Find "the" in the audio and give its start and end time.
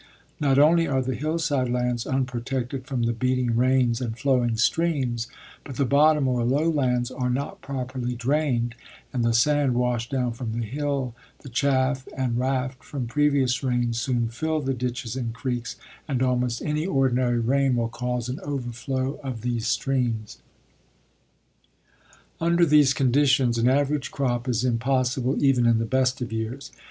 1.03-1.13, 3.03-3.13, 5.75-5.85, 9.23-9.31, 10.53-10.65, 11.43-11.49, 14.59-14.73, 25.77-25.85